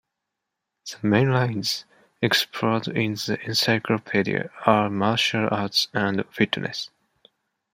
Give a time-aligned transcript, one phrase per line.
[0.89, 1.85] The main lines
[2.23, 6.89] explored in the encyclopedia are martial arts and fitness.